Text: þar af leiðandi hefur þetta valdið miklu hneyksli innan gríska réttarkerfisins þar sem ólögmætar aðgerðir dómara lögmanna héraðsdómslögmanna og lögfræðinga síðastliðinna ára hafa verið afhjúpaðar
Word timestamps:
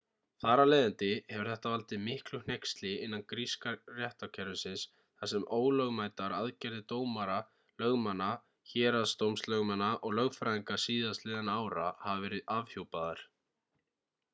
þar 0.43 0.59
af 0.61 0.67
leiðandi 0.69 1.07
hefur 1.31 1.49
þetta 1.49 1.71
valdið 1.73 1.99
miklu 2.05 2.39
hneyksli 2.47 2.93
innan 3.07 3.25
gríska 3.33 3.73
réttarkerfisins 3.97 4.85
þar 5.19 5.31
sem 5.35 5.45
ólögmætar 5.59 6.35
aðgerðir 6.39 6.81
dómara 6.95 7.37
lögmanna 7.85 8.31
héraðsdómslögmanna 8.73 9.91
og 10.09 10.17
lögfræðinga 10.23 10.79
síðastliðinna 10.89 11.61
ára 11.67 11.85
hafa 12.07 12.17
verið 12.27 12.47
afhjúpaðar 12.59 13.27